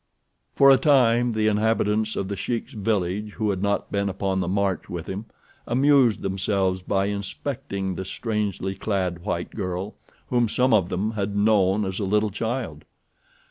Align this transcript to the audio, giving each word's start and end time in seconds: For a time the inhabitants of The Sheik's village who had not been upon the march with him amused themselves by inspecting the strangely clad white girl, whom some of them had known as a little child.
For 0.55 0.71
a 0.71 0.77
time 0.77 1.33
the 1.33 1.45
inhabitants 1.45 2.15
of 2.15 2.27
The 2.27 2.35
Sheik's 2.35 2.73
village 2.73 3.33
who 3.33 3.51
had 3.51 3.61
not 3.61 3.91
been 3.91 4.09
upon 4.09 4.39
the 4.39 4.47
march 4.47 4.89
with 4.89 5.07
him 5.07 5.25
amused 5.67 6.23
themselves 6.23 6.81
by 6.81 7.05
inspecting 7.05 7.93
the 7.93 8.03
strangely 8.03 8.73
clad 8.73 9.19
white 9.23 9.51
girl, 9.51 9.93
whom 10.31 10.49
some 10.49 10.73
of 10.73 10.89
them 10.89 11.11
had 11.11 11.35
known 11.37 11.85
as 11.85 11.99
a 11.99 12.03
little 12.03 12.31
child. 12.31 12.83